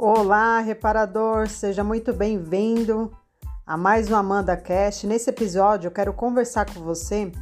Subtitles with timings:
[0.00, 3.10] Olá, reparador, seja muito bem-vindo
[3.66, 5.04] a mais um Amanda Cast.
[5.08, 7.32] Nesse episódio eu quero conversar com você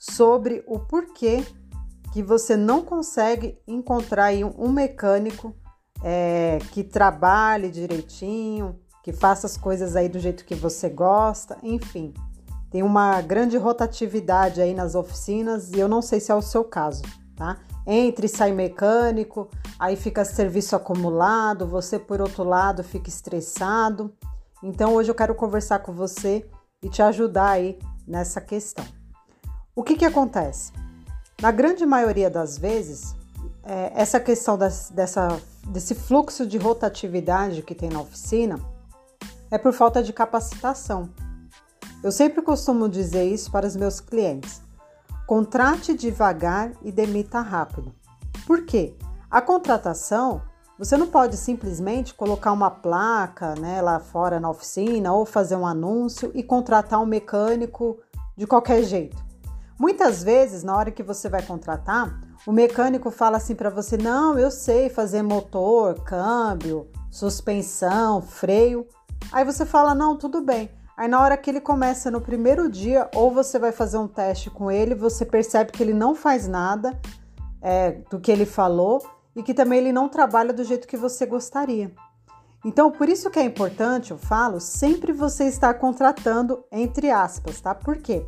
[0.00, 1.44] sobre o porquê
[2.10, 5.54] que você não consegue encontrar um mecânico
[6.02, 12.14] é, que trabalhe direitinho, que faça as coisas aí do jeito que você gosta, enfim.
[12.70, 16.64] Tem uma grande rotatividade aí nas oficinas e eu não sei se é o seu
[16.64, 17.02] caso,
[17.36, 17.58] tá?
[17.90, 24.12] Entra e sai mecânico, aí fica serviço acumulado, você por outro lado fica estressado.
[24.62, 26.46] Então hoje eu quero conversar com você
[26.82, 28.84] e te ajudar aí nessa questão.
[29.74, 30.70] O que que acontece?
[31.40, 33.16] Na grande maioria das vezes,
[33.62, 38.60] é, essa questão das, dessa, desse fluxo de rotatividade que tem na oficina
[39.50, 41.08] é por falta de capacitação.
[42.04, 44.60] Eu sempre costumo dizer isso para os meus clientes.
[45.28, 47.94] Contrate devagar e demita rápido.
[48.46, 48.96] Por quê?
[49.30, 50.40] A contratação,
[50.78, 55.66] você não pode simplesmente colocar uma placa né, lá fora na oficina ou fazer um
[55.66, 57.98] anúncio e contratar um mecânico
[58.38, 59.22] de qualquer jeito.
[59.78, 64.38] Muitas vezes, na hora que você vai contratar, o mecânico fala assim para você: não,
[64.38, 68.86] eu sei fazer motor, câmbio, suspensão, freio.
[69.30, 70.70] Aí você fala: não, tudo bem.
[70.98, 74.50] Aí na hora que ele começa no primeiro dia, ou você vai fazer um teste
[74.50, 77.00] com ele, você percebe que ele não faz nada
[77.62, 81.24] é, do que ele falou e que também ele não trabalha do jeito que você
[81.24, 81.94] gostaria.
[82.64, 87.76] Então, por isso que é importante, eu falo, sempre você estar contratando entre aspas, tá?
[87.76, 88.26] Por quê?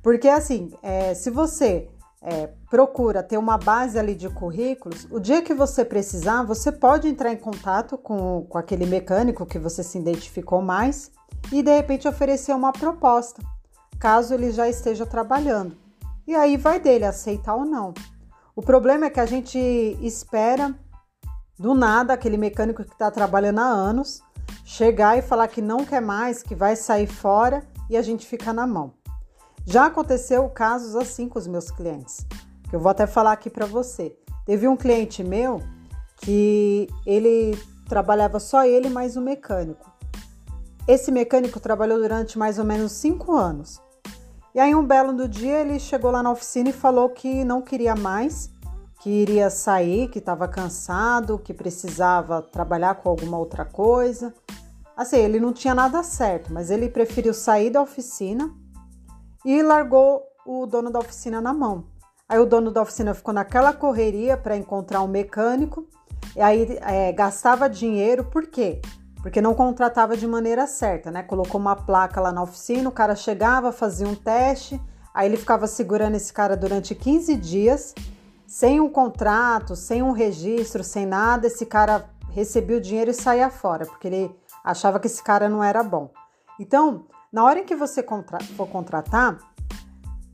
[0.00, 1.90] Porque assim, é, se você
[2.22, 7.08] é, procura ter uma base ali de currículos, o dia que você precisar, você pode
[7.08, 11.10] entrar em contato com, com aquele mecânico que você se identificou mais
[11.50, 13.42] e de repente oferecer uma proposta,
[13.98, 15.76] caso ele já esteja trabalhando.
[16.26, 17.94] E aí vai dele aceitar ou não.
[18.54, 19.58] O problema é que a gente
[20.02, 20.74] espera
[21.58, 24.22] do nada aquele mecânico que está trabalhando há anos
[24.64, 28.52] chegar e falar que não quer mais, que vai sair fora e a gente fica
[28.52, 28.92] na mão.
[29.66, 32.26] Já aconteceu casos assim com os meus clientes,
[32.68, 34.16] que eu vou até falar aqui para você.
[34.46, 35.62] Teve um cliente meu
[36.16, 37.56] que ele
[37.88, 39.90] trabalhava só ele mais um mecânico.
[40.88, 43.80] Esse mecânico trabalhou durante mais ou menos cinco anos.
[44.54, 47.62] E aí, um belo do dia, ele chegou lá na oficina e falou que não
[47.62, 48.50] queria mais,
[49.00, 54.34] que iria sair, que estava cansado, que precisava trabalhar com alguma outra coisa.
[54.96, 58.52] Assim, ele não tinha nada certo, mas ele preferiu sair da oficina
[59.44, 61.84] e largou o dono da oficina na mão.
[62.28, 65.86] Aí o dono da oficina ficou naquela correria para encontrar um mecânico,
[66.36, 68.80] e aí é, gastava dinheiro, por quê?
[69.22, 71.22] porque não contratava de maneira certa, né?
[71.22, 74.80] Colocou uma placa lá na oficina, o cara chegava, fazia um teste,
[75.12, 77.94] aí ele ficava segurando esse cara durante 15 dias,
[78.46, 81.46] sem um contrato, sem um registro, sem nada.
[81.46, 84.34] Esse cara recebia o dinheiro e saía fora, porque ele
[84.64, 86.10] achava que esse cara não era bom.
[86.58, 89.38] Então, na hora em que você contra for contratar,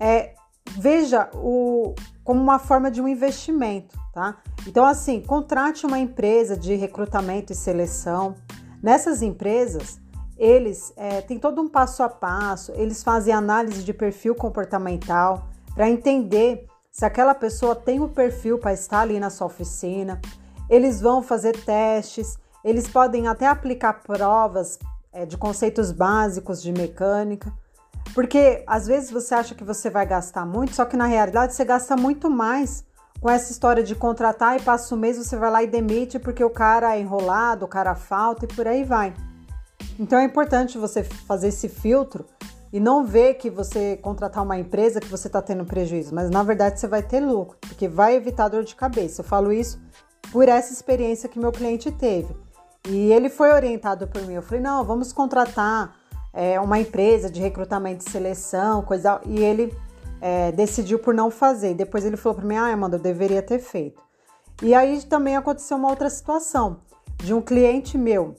[0.00, 0.34] é,
[0.78, 4.36] veja o, como uma forma de um investimento, tá?
[4.66, 8.34] Então, assim, contrate uma empresa de recrutamento e seleção
[8.82, 9.98] Nessas empresas,
[10.38, 15.88] eles é, têm todo um passo a passo, eles fazem análise de perfil comportamental para
[15.88, 20.20] entender se aquela pessoa tem o perfil para estar ali na sua oficina.
[20.68, 24.78] Eles vão fazer testes, eles podem até aplicar provas
[25.16, 27.50] é, de conceitos básicos de mecânica,
[28.14, 31.64] porque às vezes você acha que você vai gastar muito, só que na realidade você
[31.64, 32.84] gasta muito mais
[33.18, 36.44] com essa história de contratar e passa um mês você vai lá e demite porque
[36.44, 39.14] o cara é enrolado, o cara falta e por aí vai.
[39.98, 42.26] Então é importante você fazer esse filtro
[42.70, 46.42] e não ver que você contratar uma empresa que você está tendo prejuízo, mas na
[46.42, 49.22] verdade você vai ter lucro, porque vai evitar dor de cabeça.
[49.22, 49.80] Eu falo isso
[50.30, 52.36] por essa experiência que meu cliente teve.
[52.88, 54.34] E ele foi orientado por mim.
[54.34, 55.96] Eu falei: não, vamos contratar
[56.32, 59.20] é, uma empresa de recrutamento e seleção, coisa.
[59.26, 59.72] E ele
[60.20, 61.74] é, decidiu por não fazer.
[61.74, 64.00] Depois ele falou para mim: Ah, Amanda, eu deveria ter feito.
[64.62, 66.80] E aí também aconteceu uma outra situação
[67.18, 68.36] de um cliente meu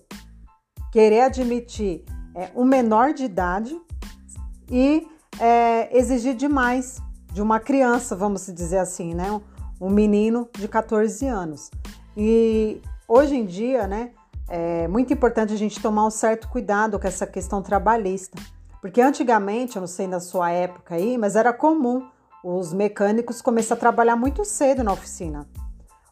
[0.92, 2.04] querer admitir
[2.34, 3.80] é, um menor de idade
[4.70, 5.08] e
[5.40, 7.00] é, exigir demais
[7.32, 9.42] de uma criança, vamos dizer assim, né?
[9.80, 11.70] Um menino de 14 anos.
[12.16, 14.12] E hoje em dia, né,
[14.48, 18.38] é muito importante a gente tomar um certo cuidado com essa questão trabalhista
[18.82, 22.08] porque antigamente, eu não sei na sua época aí, mas era comum
[22.44, 25.48] os mecânicos começar a trabalhar muito cedo na oficina.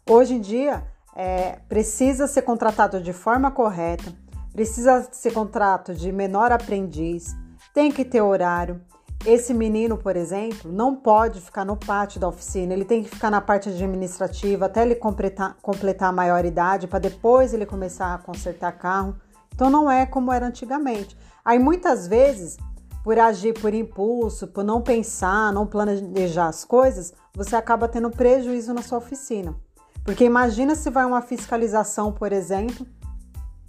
[0.10, 0.86] Hoje em dia,
[1.16, 4.12] é, precisa ser contratado de forma correta,
[4.52, 7.36] precisa ser contrato de menor aprendiz,
[7.74, 8.82] tem que ter horário.
[9.26, 13.32] Esse menino, por exemplo, não pode ficar no pátio da oficina, ele tem que ficar
[13.32, 18.72] na parte administrativa até ele completar, completar a maioridade, para depois ele começar a consertar
[18.74, 19.16] carro.
[19.54, 21.18] Então não é como era antigamente.
[21.44, 22.58] Aí muitas vezes,
[23.04, 28.74] por agir por impulso, por não pensar, não planejar as coisas, você acaba tendo prejuízo
[28.74, 29.56] na sua oficina.
[30.04, 32.86] Porque imagina se vai uma fiscalização, por exemplo,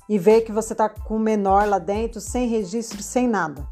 [0.06, 3.66] e vê que você está com o menor lá dentro, sem registro, sem nada.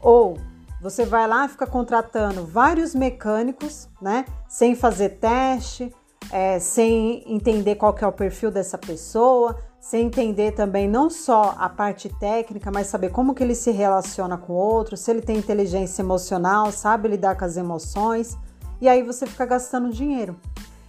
[0.00, 0.38] Ou
[0.84, 4.26] você vai lá, fica contratando vários mecânicos, né?
[4.46, 5.90] Sem fazer teste,
[6.30, 11.54] é, sem entender qual que é o perfil dessa pessoa, sem entender também não só
[11.58, 15.22] a parte técnica, mas saber como que ele se relaciona com o outro, se ele
[15.22, 18.36] tem inteligência emocional, sabe lidar com as emoções,
[18.78, 20.36] e aí você fica gastando dinheiro.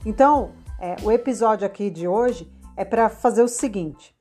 [0.06, 4.14] Então, é, o episódio aqui de hoje é para fazer o seguinte: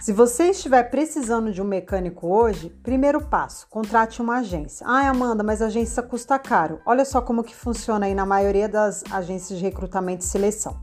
[0.00, 4.86] se você estiver precisando de um mecânico hoje, primeiro passo, contrate uma agência.
[4.86, 6.80] Ah, Amanda, mas a agência custa caro.
[6.86, 10.80] Olha só como que funciona aí na maioria das agências de recrutamento e seleção.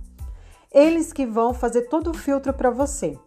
[0.69, 3.17] Eles que vão fazer todo o filtro para você.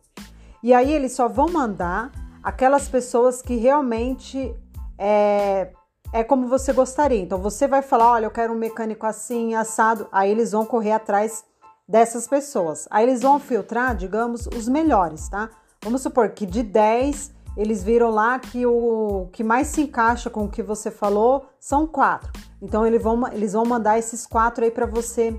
[0.63, 2.13] E aí eles só vão mandar
[2.43, 4.55] aquelas pessoas que realmente
[4.99, 5.73] é,
[6.13, 7.23] é como você gostaria.
[7.23, 10.07] Então você vai falar, olha, eu quero um mecânico assim, assado.
[10.13, 11.45] Aí eles vão correr atrás
[11.89, 12.87] dessas pessoas.
[12.91, 15.49] Aí eles vão filtrar, digamos, os melhores, tá?
[15.89, 20.45] Vamos supor que de 10 eles viram lá que o que mais se encaixa com
[20.45, 22.31] o que você falou são quatro.
[22.61, 25.35] Então eles vão, eles vão mandar esses quatro aí para você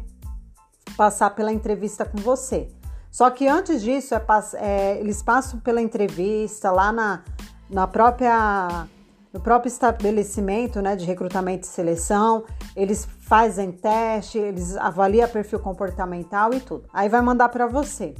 [0.97, 2.67] passar pela entrevista com você.
[3.11, 4.25] Só que antes disso, é,
[4.55, 7.23] é, eles passam pela entrevista lá na,
[7.69, 8.87] na própria
[9.31, 12.43] no próprio estabelecimento né, de recrutamento e seleção,
[12.75, 16.85] eles fazem teste, eles avaliam perfil comportamental e tudo.
[16.91, 18.15] Aí vai mandar para você.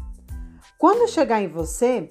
[0.80, 2.08] Quando chegar em você,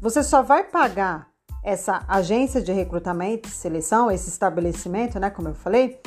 [0.00, 1.28] você só vai pagar
[1.62, 6.00] essa agência de recrutamento seleção, esse estabelecimento, né, como eu falei,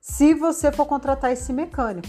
[0.00, 2.08] se você for contratar esse mecânico.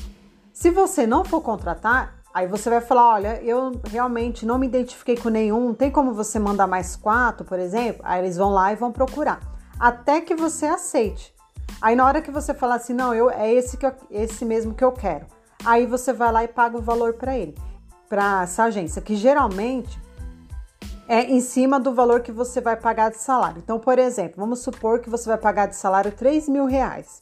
[0.51, 5.15] Se você não for contratar, aí você vai falar, olha, eu realmente não me identifiquei
[5.15, 8.01] com nenhum, tem como você mandar mais quatro, por exemplo?
[8.03, 9.39] Aí eles vão lá e vão procurar
[9.79, 11.31] até que você aceite.
[11.79, 14.73] Aí na hora que você falar assim, não, eu é esse que eu, esse mesmo
[14.73, 15.27] que eu quero.
[15.63, 17.53] Aí você vai lá e paga o valor para ele,
[18.07, 19.99] para essa agência, que geralmente
[21.07, 23.59] é em cima do valor que você vai pagar de salário.
[23.63, 27.19] Então, por exemplo, vamos supor que você vai pagar de salário 3 mil reais.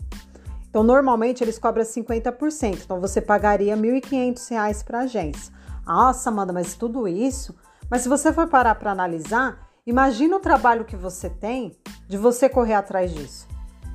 [0.70, 2.80] Então, normalmente eles cobram 50%.
[2.84, 5.54] Então, você pagaria 1.500 reais para a agência.
[5.86, 7.56] Nossa, Amanda, mas tudo isso?
[7.90, 11.78] Mas se você for parar para analisar, Imagina o trabalho que você tem
[12.08, 13.48] de você correr atrás disso,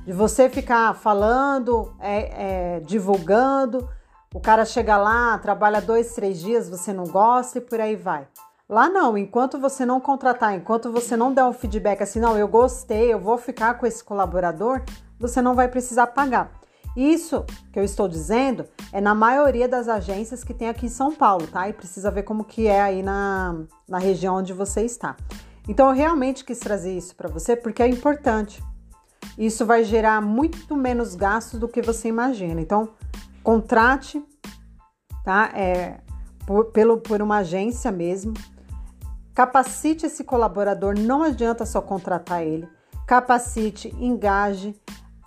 [0.05, 3.89] de você ficar falando, é, é, divulgando.
[4.33, 8.25] O cara chega lá, trabalha dois, três dias, você não gosta e por aí vai.
[8.69, 12.47] Lá não, enquanto você não contratar, enquanto você não der um feedback assim, não, eu
[12.47, 14.81] gostei, eu vou ficar com esse colaborador,
[15.19, 16.49] você não vai precisar pagar.
[16.95, 21.13] Isso que eu estou dizendo é na maioria das agências que tem aqui em São
[21.13, 21.67] Paulo, tá?
[21.67, 25.17] E precisa ver como que é aí na, na região onde você está.
[25.67, 28.63] Então eu realmente quis trazer isso para você porque é importante.
[29.37, 32.59] Isso vai gerar muito menos gastos do que você imagina.
[32.59, 32.89] Então,
[33.43, 34.23] contrate,
[35.23, 35.51] tá?
[35.53, 35.99] É,
[36.45, 38.33] por, pelo, por uma agência mesmo.
[39.33, 42.67] Capacite esse colaborador, não adianta só contratar ele.
[43.07, 44.75] Capacite, engaje,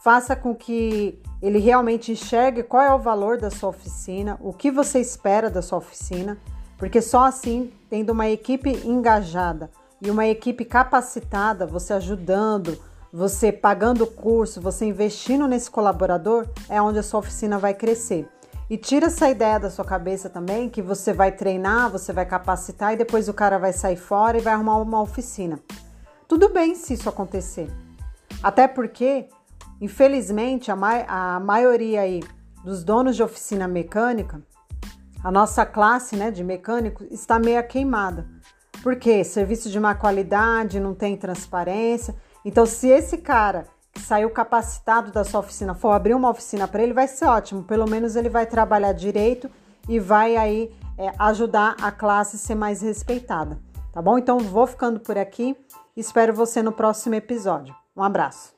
[0.02, 4.70] faça com que ele realmente enxergue qual é o valor da sua oficina, o que
[4.70, 6.38] você espera da sua oficina,
[6.78, 9.70] porque só assim, tendo uma equipe engajada,
[10.04, 12.78] e uma equipe capacitada, você ajudando,
[13.14, 18.28] você pagando o curso, você investindo nesse colaborador, é onde a sua oficina vai crescer.
[18.68, 22.92] E tira essa ideia da sua cabeça também que você vai treinar, você vai capacitar
[22.92, 25.60] e depois o cara vai sair fora e vai arrumar uma oficina.
[26.26, 27.70] Tudo bem se isso acontecer.
[28.42, 29.28] Até porque,
[29.80, 32.20] infelizmente, a, ma a maioria aí
[32.64, 34.42] dos donos de oficina mecânica,
[35.22, 38.26] a nossa classe né, de mecânicos está meio queimada.
[38.82, 42.12] Porque serviço de má qualidade, não tem transparência.
[42.44, 46.82] Então, se esse cara que saiu capacitado da sua oficina for abrir uma oficina para
[46.82, 47.62] ele, vai ser ótimo.
[47.62, 49.50] Pelo menos ele vai trabalhar direito
[49.88, 53.58] e vai aí é, ajudar a classe a ser mais respeitada.
[53.92, 54.18] Tá bom?
[54.18, 55.56] Então, vou ficando por aqui.
[55.96, 57.74] Espero você no próximo episódio.
[57.96, 58.53] Um abraço.